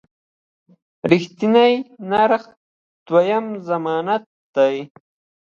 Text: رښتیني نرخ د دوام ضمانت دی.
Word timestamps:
رښتیني 1.11 1.71
نرخ 2.09 2.43
د 2.51 2.53
دوام 3.07 3.45
ضمانت 3.67 4.23
دی. 4.55 4.75